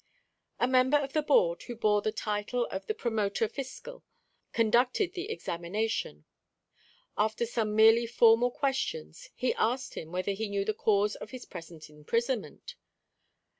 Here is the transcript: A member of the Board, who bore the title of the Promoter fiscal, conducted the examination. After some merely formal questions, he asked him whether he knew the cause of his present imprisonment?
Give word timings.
A 0.59 0.67
member 0.67 0.97
of 0.97 1.13
the 1.13 1.21
Board, 1.21 1.61
who 1.61 1.75
bore 1.75 2.01
the 2.01 2.11
title 2.11 2.65
of 2.71 2.87
the 2.87 2.95
Promoter 2.95 3.47
fiscal, 3.47 4.03
conducted 4.51 5.13
the 5.13 5.29
examination. 5.29 6.25
After 7.19 7.45
some 7.45 7.75
merely 7.75 8.07
formal 8.07 8.49
questions, 8.49 9.29
he 9.35 9.53
asked 9.53 9.93
him 9.93 10.11
whether 10.11 10.31
he 10.31 10.49
knew 10.49 10.65
the 10.65 10.73
cause 10.73 11.13
of 11.13 11.29
his 11.29 11.45
present 11.45 11.87
imprisonment? 11.87 12.73